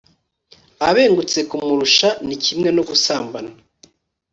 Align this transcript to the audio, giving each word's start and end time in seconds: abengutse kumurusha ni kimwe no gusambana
abengutse 0.87 1.39
kumurusha 1.49 2.07
ni 2.27 2.35
kimwe 2.43 2.69
no 2.75 2.83
gusambana 2.89 3.51